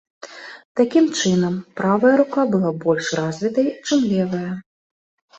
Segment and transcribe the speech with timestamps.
[0.79, 4.49] Такім чынам, правая рука была больш развітай, чым левая.